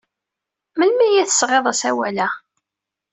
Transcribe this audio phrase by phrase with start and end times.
[0.77, 2.27] Melmi ay d-tesɣid asawal-a?